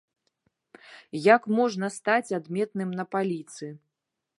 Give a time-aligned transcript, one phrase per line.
[1.35, 3.65] Як можна стаць адметным на паліцы.